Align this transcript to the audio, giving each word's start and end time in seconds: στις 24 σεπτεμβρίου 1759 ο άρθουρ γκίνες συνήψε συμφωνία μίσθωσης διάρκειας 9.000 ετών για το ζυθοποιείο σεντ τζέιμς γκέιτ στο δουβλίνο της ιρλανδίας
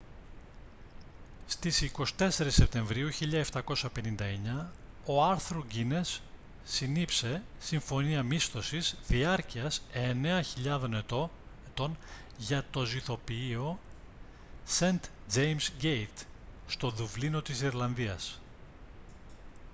στις 1.47 1.81
24 2.17 2.29
σεπτεμβρίου 2.47 3.09
1759 3.13 4.65
ο 5.05 5.23
άρθουρ 5.25 5.65
γκίνες 5.67 6.21
συνήψε 6.63 7.43
συμφωνία 7.59 8.23
μίσθωσης 8.23 8.95
διάρκειας 9.07 9.81
9.000 10.83 10.91
ετών 11.67 11.97
για 12.37 12.65
το 12.71 12.85
ζυθοποιείο 12.85 13.79
σεντ 14.63 15.03
τζέιμς 15.27 15.69
γκέιτ 15.77 16.19
στο 16.67 16.89
δουβλίνο 16.89 17.41
της 17.41 17.61
ιρλανδίας 17.61 18.39